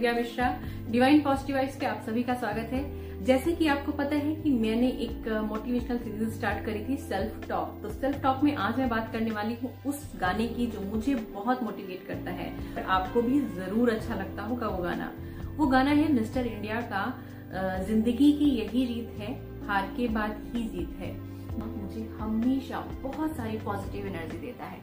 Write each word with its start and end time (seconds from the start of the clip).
Divya 0.00 0.12
Mishra 0.14 0.46
divine 0.90 1.20
positive 1.22 1.56
vibes 1.56 1.74
पे 1.78 1.86
आप 1.86 2.02
सभी 2.04 2.22
का 2.22 2.34
स्वागत 2.34 2.70
है। 2.72 3.24
जैसे 3.24 3.52
कि 3.52 3.66
आपको 3.68 3.92
पता 3.92 4.16
है 4.16 4.34
कि 4.34 4.50
मैंने 4.50 4.86
एक 5.06 5.28
मोटिवेशनल 5.48 5.98
सीरीज़ 5.98 6.30
स्टार्ट 6.36 6.64
करी 6.66 6.84
थी 6.84 6.96
सेल्फ 6.98 7.48
टॉक 7.48 7.78
तो 7.82 7.88
सेल्फ 7.90 8.22
टॉक 8.22 8.42
में 8.44 8.54
आज 8.56 8.78
मैं 8.78 8.88
बात 8.88 9.12
करने 9.12 9.30
वाली 9.30 9.56
हूँ 9.62 9.72
उस 9.86 10.10
गाने 10.20 10.46
की 10.48 10.66
जो 10.66 10.80
मुझे 10.84 11.14
बहुत 11.34 11.62
मोटिवेट 11.62 12.06
करता 12.06 12.30
है। 12.32 12.84
आपको 12.88 13.22
भी 13.22 13.40
ज़रूर 13.56 13.90
अच्छा 13.90 14.14
लगता 14.14 14.42
होगा 14.42 14.68
वो 14.68 14.82
गाना। 14.82 15.12
वो 15.56 15.66
गाना 15.66 15.90
है 15.92 16.12
मिस्टर 16.12 16.46
इंडिया 16.46 16.80
का 16.92 17.04
ज़िंदगी 17.86 18.32
की 18.32 18.48
यही 18.52 18.84
रीत 18.86 19.18
है, 19.18 19.32
हार 19.66 19.92
के 19.96 20.08
बाद 20.10 20.42
ही 20.54 20.62
जीत 20.68 20.96
है। 21.00 21.12
मुझे 21.58 22.08
हमेशा 22.18 22.80
बहुत 23.02 23.36
सारी 23.36 23.58
पॉजिटिव 23.60 24.06
एनर्जी 24.06 24.38
देता 24.38 24.64
है। 24.64 24.78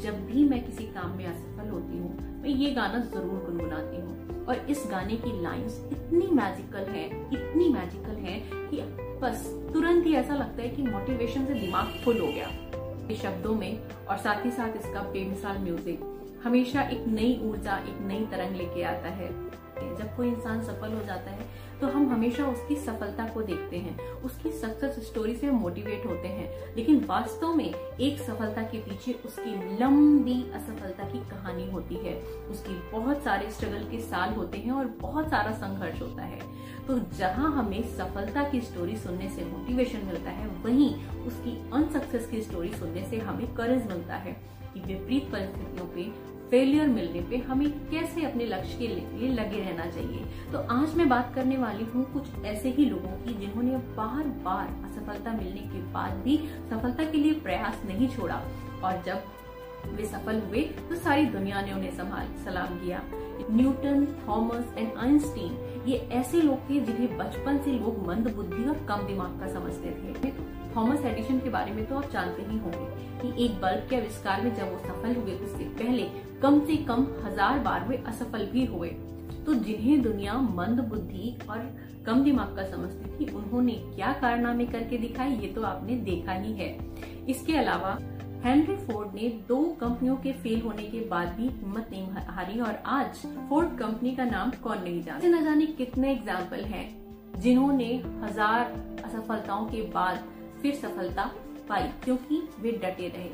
जब 0.00 0.24
भी 0.26 0.44
मैं 0.44 0.64
किसी 0.64 0.84
काम 0.86 1.16
में 1.16 1.26
असफल 1.26 1.68
होती 1.68 1.98
हूँ, 1.98 2.16
मैं 2.42 2.50
ये 2.50 2.70
गाना 2.70 2.98
ज़रूर 3.04 3.44
गुनगुनाती 3.46 3.96
हूँ। 3.96 4.44
और 4.46 4.66
इस 4.70 4.84
गाने 4.90 5.16
की 5.16 5.40
लाइंस 5.42 5.80
इतनी 5.92 6.26
मैजिकल 6.34 6.90
है, 6.90 7.06
इतनी 7.06 7.68
मैजिकल 7.68 8.16
है 8.18 8.40
कि 8.52 8.80
बस 9.22 9.46
तुरंत 9.72 10.06
ही 10.06 10.14
ऐसा 10.14 10.34
लगता 10.34 10.62
है 10.62 10.68
कि 10.68 10.82
मोटिवेशन 10.82 11.46
से 11.46 11.54
दिमाग 11.54 11.92
फुल 12.04 12.20
हो 12.20 12.26
गया। 12.26 12.48
शब्दों 13.12 13.54
में 13.54 13.80
और 14.06 14.18
साथ 14.18 14.44
ही 14.44 14.50
साथ 14.50 14.76
इसका 14.76 15.00
बेमिसाल 15.12 15.58
म्यूज़िक 15.58 16.40
हमेशा 16.44 16.82
एक 16.82 17.06
नई 17.08 17.38
ऊर्जा, 17.44 17.76
एक 17.78 18.00
नई 18.00 18.26
तरंग 18.30 18.56
लेके 18.56 18.82
आता 18.84 19.08
है। 19.10 19.28
जब 19.98 20.16
कोई 20.16 20.28
इंसान 20.28 20.62
सफल 20.62 20.92
हो 20.92 21.04
जाता 21.06 21.30
है 21.30 21.48
तो 21.80 21.86
हम 21.86 22.08
हमेशा 22.08 22.46
उसकी 22.46 22.76
सफलता 22.76 23.26
को 23.26 23.42
देखते 23.42 23.76
हैं। 23.78 24.12
उसकी 24.22 24.50
सक्सेस 24.52 24.98
स्टोरी 25.06 25.34
से 25.34 25.50
मोटिवेट 25.50 26.06
होते 26.06 26.28
हैं। 26.28 26.49
लेकिन 26.76 27.04
वास्तव 27.04 27.54
में 27.54 27.64
एक 27.64 28.20
सफलता 28.20 28.62
के 28.62 28.78
पीछे 28.78 29.12
उसकी 29.26 29.78
लंबी 29.78 30.40
असफलता 30.54 31.04
की 31.04 31.18
कहानी 31.30 31.70
होती 31.70 31.94
है। 31.94 32.14
उसकी 32.50 32.74
बहुत 32.92 33.22
सारे 33.22 33.50
स्ट्रगल 33.50 33.88
के 33.90 34.00
साल 34.00 34.34
होते 34.34 34.58
हैं 34.58 34.72
और 34.72 34.86
बहुत 35.00 35.30
सारा 35.30 35.52
संघर्ष 35.54 36.00
होता 36.02 36.22
है। 36.22 36.40
तो 36.86 36.98
जहाँ 37.18 37.52
हमें 37.52 37.82
सफलता 37.96 38.48
की 38.48 38.60
स्टोरी 38.60 38.96
सुनने 38.96 39.28
से 39.28 39.44
मोटिवेशन 39.44 40.06
मिलता 40.06 40.30
है, 40.30 40.46
वहीं 40.64 40.94
उसकी 41.26 41.56
अनसक्सेस 41.72 42.26
की 42.26 42.42
स्टोरी 42.42 42.72
सुनने 42.74 43.04
से 43.10 43.18
हमें 43.18 43.46
करेज 43.54 43.86
मिलता 43.86 44.14
है 44.16 44.32
कि 44.74 44.80
विपरीत 44.80 45.30
परिस्थितियों 45.32 45.86
पे 45.86 46.02
फेलियर 46.50 46.88
मिलने 46.88 47.20
पे 47.20 47.36
हमें 47.38 47.68
कैसे 47.90 48.24
अपने 48.24 48.46
लक्ष्य 48.46 48.76
के 48.78 48.86
लिए 48.86 49.28
लगे 49.28 49.58
रहना 49.58 49.84
चाहिए? 49.86 50.24
तो 50.52 50.58
आज 50.74 50.94
मैं 50.94 51.08
बात 51.08 51.32
करने 51.34 51.56
वाली 51.56 51.84
हूँ 51.84 52.04
कुछ 52.12 52.44
ऐसे 52.44 52.70
ही 52.70 52.84
लोगों 52.84 53.10
की 53.24 53.34
जिन्होंने 53.34 53.76
बार 53.96 54.24
बार 54.44 54.66
असफलता 54.84 55.32
मिलने 55.32 55.60
के 55.60 55.82
बाद 55.92 56.16
भी 56.24 56.36
सफलता 56.70 57.04
के 57.04 57.18
लिए 57.18 57.34
प्रयास 57.40 57.82
नहीं 57.84 58.08
छोड़ा। 58.08 58.42
और 58.84 59.02
जब 59.06 59.94
वे 59.96 60.04
सफल 60.06 60.40
हुए 60.40 60.62
तो 60.88 60.96
सारी 60.96 61.24
दुनिया 61.24 61.60
ने 61.60 61.72
उन्हें 61.72 61.96
संभाल, 61.96 62.26
सलाम 62.44 62.78
किया। 62.78 63.02
न्यूटन 63.50 64.06
थॉमस 64.28 64.74
एंड 64.78 64.98
आइंस्टीन 64.98 65.52
ये 65.86 65.96
ऐसे 66.12 66.40
लोग 66.40 66.68
थे 66.70 66.80
जिन्हें 66.80 67.16
बचपन 67.18 67.58
से 67.58 67.72
लोग 67.72 68.06
मंद 68.06 68.28
बुद्धि 68.36 68.64
और 68.64 68.84
कम 68.88 69.06
दिमाग 69.06 69.38
का 69.40 69.46
समझते 69.52 69.90
थे। 69.92 70.32
थॉमस 70.76 71.04
एडिशन 71.04 71.38
के 71.38 71.50
बारे 71.50 71.72
में 71.72 71.84
तो 71.86 71.96
आप 71.96 72.10
जानते 72.10 72.42
ही 72.42 72.58
होंगे 72.58 72.86
कि 73.20 73.44
एक 73.44 73.60
बल्ब 73.60 73.86
के 73.90 73.96
आविष्कार 73.96 74.42
में 74.42 74.54
जब 74.56 74.72
वो 74.72 74.78
सफल 74.78 75.14
हुए, 75.16 75.32
उससे 75.34 75.64
पहले 75.78 76.02
कम 76.42 76.60
से 76.66 76.76
कम 76.84 77.06
हज़ार 77.24 77.58
बार 77.58 77.88
वे 77.88 77.96
असफल 78.06 78.46
भी 78.46 78.64
हुए। 78.64 78.88
तो 79.46 79.54
जिन्हें 79.56 80.02
दुनिया 80.02 80.34
मंद 80.34 80.80
बुद्धि 80.88 81.36
और 81.50 81.58
कम 82.06 82.22
दिमाग 82.24 82.54
का 82.56 82.64
समझती 82.70 83.18
थी, 83.18 83.30
उन्होंने 83.32 83.72
क्या 83.86 84.12
कारनामे 84.12 84.66
करके 84.66 84.98
दिखाए, 84.98 85.36
ये 85.36 85.48
तो 85.48 85.62
आपने 85.62 85.96
देखा 86.04 86.32
ही 86.32 86.52
है। 86.52 86.76
इसके 87.28 87.56
अलावा 87.56 87.98
हेनरी 88.42 88.74
फोर्ड 88.76 89.14
ने 89.14 89.28
दो 89.48 89.56
कंपनियों 89.80 90.14
के 90.16 90.32
फेल 90.32 90.60
होने 90.60 90.82
के 90.82 91.00
बाद 91.08 91.28
भी 91.36 91.48
हिम्मत 91.48 91.88
नहीं 91.90 92.06
हारी 92.28 92.60
और 92.60 92.76
आज 92.88 93.16
फोर्ड 93.48 93.76
कंपनी 93.78 94.14
का 94.16 94.24
नाम 94.24 94.50
कौन 94.62 94.82
नहीं 94.82 95.02
जानता 95.02 95.28
न 95.28 95.42
जाने 95.44 95.66
कितने 95.72 96.12
एग्ज़ाम्पल 96.12 96.60
हैं, 96.64 97.40
जिन्होंने 97.40 97.88
हज़ार 98.22 98.72
असफलताओं 99.04 99.66
के 99.66 99.82
बाद 99.90 100.22
फिर 100.62 100.74
सफलता 100.74 101.24
पाई, 101.68 101.82
क्योंकि 102.04 102.42
वे 102.60 102.72
डटे 102.74 103.08
रहे। 103.08 103.28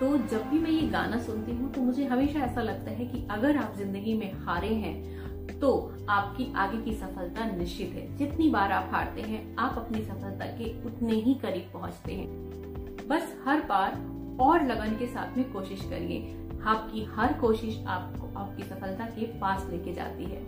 तो 0.00 0.16
जब 0.28 0.48
भी 0.50 0.58
मैं 0.58 0.70
ये 0.70 0.86
गाना 0.88 1.18
सुनती 1.20 1.52
हूँ 1.52 1.72
तो 1.72 1.80
मुझे 1.82 2.04
हमेशा 2.06 2.40
ऐसा 2.40 2.62
लगता 2.62 2.90
है 2.90 3.06
कि 3.06 3.26
अगर 3.30 3.56
आप 3.56 3.74
ज़िंदगी 3.76 4.14
में 4.14 4.32
हारे 4.40 4.74
हैं 4.74 5.58
तो 5.60 5.70
आपकी 6.10 6.52
आगे 6.56 6.82
की 6.82 6.94
सफलता 6.94 7.46
निश्चित 7.52 7.94
है। 7.94 8.16
जितनी 8.18 8.50
बार 8.50 8.72
आप 8.72 8.90
हारते 8.92 9.22
हैं, 9.22 9.56
आप 9.56 9.78
अपनी 9.78 10.02
सफलता 10.02 10.46
के 10.58 10.70
उतने 10.86 11.14
ही 11.14 11.34
करीब 11.36 11.70
पहुँचते 11.72 12.14
हैं। 12.14 13.08
बस 13.08 13.34
हर 13.46 13.60
बार 13.68 13.98
और 14.40 14.66
लगन 14.66 14.96
के 14.98 15.06
साथ 15.06 15.36
में 15.36 15.52
कोशिश 15.52 15.80
करिए। 15.80 16.34
आपकी 16.64 17.04
हर 17.04 17.32
कोशिश 17.32 17.78
आपको, 17.86 18.38
आपकी 18.40 18.62
सफलता 18.62 19.04
के 19.04 19.26
पास 19.38 19.66
लेके 19.70 19.92
जाती 19.92 20.24
है। 20.24 20.46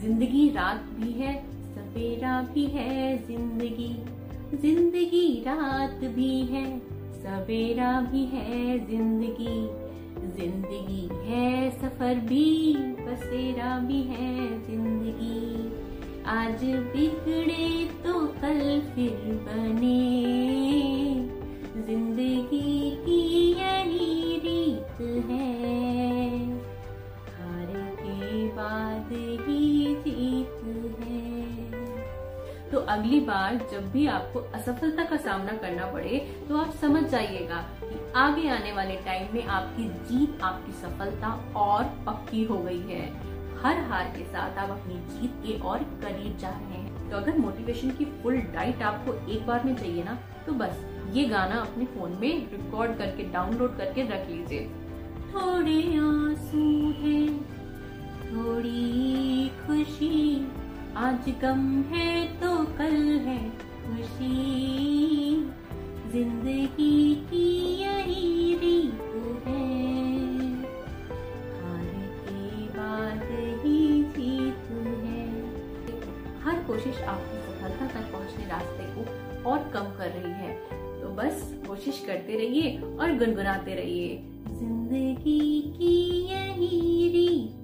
ज़िंदगी 0.00 0.48
रात 0.48 0.76
भी 0.76 1.12
है, 1.12 1.34
सवेरा 1.74 2.40
भी 2.54 2.64
है, 2.66 3.18
ज़िंदगी। 3.26 3.94
ज़िंदगी 4.56 5.42
रात 5.46 6.04
भी 6.14 6.40
है, 6.40 6.78
सवेरा 7.14 8.00
भी 8.00 8.24
है, 8.24 8.78
ज़िंदगी। 8.86 9.82
ज़िंदगी 10.36 11.08
है, 11.24 11.70
सफ़र 11.70 12.14
भी, 12.14 12.74
बसेरा 12.76 13.78
भी 13.78 14.02
है, 14.02 14.48
ज़िंदगी। 14.66 15.72
आज 16.26 16.64
बिगड़े 16.64 17.84
तो 18.04 18.26
कल 18.26 18.80
फिर 18.94 19.40
बने। 19.48 20.61
बाद 28.62 29.12
ही 29.12 29.94
जीत 30.04 30.60
है। 31.00 31.80
तो 32.70 32.78
अगली 32.78 33.18
बार 33.20 33.56
जब 33.72 33.90
भी 33.92 34.06
आपको 34.06 34.40
असफलता 34.54 35.04
का 35.04 35.16
सामना 35.16 35.52
करना 35.52 35.86
पड़े 35.86 36.18
तो 36.48 36.56
आप 36.56 36.74
समझ 36.74 37.02
जाइएगा 37.04 37.56
कि 37.80 37.98
आगे 38.16 38.48
आने 38.48 38.72
वाले 38.72 38.96
टाइम 38.96 39.34
में 39.34 39.44
आपकी 39.46 39.88
जीत, 39.88 40.38
आपकी 40.42 40.72
सफलता 40.72 41.28
और 41.56 41.84
पक्की 42.06 42.44
हो 42.44 42.58
गई 42.58 42.80
है। 42.80 43.02
हर 43.62 43.80
हार 43.90 44.04
के 44.16 44.24
साथ 44.24 44.58
आप 44.58 44.70
अपनी 44.70 44.94
जीत 45.10 45.34
के 45.46 45.58
और 45.60 45.78
करीब 46.02 46.38
जा 46.38 46.48
रहे 46.48 46.80
हैं। 46.80 47.10
तो 47.10 47.16
अगर 47.16 47.38
मोटिवेशन 47.38 47.90
की 47.90 48.04
फुल 48.22 48.36
डाइट 48.54 48.82
आपको 48.82 49.14
एक 49.32 49.46
बार 49.46 49.64
में 49.64 49.74
चाहिए 49.76 50.04
ना 50.04 50.18
तो 50.46 50.52
बस 50.52 50.84
ये 51.12 51.24
गाना 51.24 51.60
अपने 51.60 51.84
फ़ोन 51.86 52.16
में 52.20 52.50
रिकॉर्ड 52.50 52.96
करके 52.98 53.22
डाउनलोड 53.32 53.76
करके 53.78 54.02
रख 54.02 54.28
लीजिए। 54.30 54.66
थोड़े 55.34 55.80
आँसू 55.98 56.64
है। 57.00 57.51
थोड़ी 58.32 59.48
खुशी। 59.58 60.46
आज 60.96 61.28
गम 61.42 61.64
है 61.88 62.10
तो 62.40 62.50
कल 62.78 62.96
है 63.24 63.38
खुशी। 63.50 65.34
ज़िंदगी 66.12 67.14
की 67.24 67.48
यही 67.80 68.54
रीत 68.54 69.02
है। 69.46 69.66
हार 71.58 71.84
के 72.22 72.66
बाद 72.68 73.22
ही 73.64 74.02
जीत 74.16 74.70
है। 75.02 75.24
हर 76.42 76.62
कोशिश 76.66 77.02
आपकी 77.04 77.38
सफलता 77.42 77.86
तक 77.86 78.10
पहुँचने 78.12 78.46
रास्ते 78.46 78.84
को 78.94 79.50
और 79.50 79.70
कम 79.74 79.86
कर 79.98 80.10
रही 80.10 80.32
है। 80.32 80.52
तो 81.00 81.14
बस 81.14 81.34
कोशिश 81.66 82.02
करते 82.06 82.36
रहिए 82.38 82.76
और 82.78 83.16
गुनगुनाते 83.18 83.74
रहिए। 83.74 84.10
ज़िंदगी 84.52 85.62
की 85.76 85.94
यही 86.26 87.08
रीत 87.08 87.61